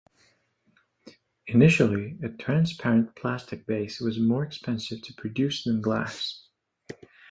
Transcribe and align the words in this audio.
Initially, 1.45 2.17
a 2.23 2.29
transparent 2.29 3.15
plastic 3.15 3.67
base 3.67 4.01
was 4.01 4.17
more 4.19 4.43
expensive 4.43 5.03
to 5.03 5.13
produce 5.13 5.63
than 5.65 5.79
glass. 5.79 6.43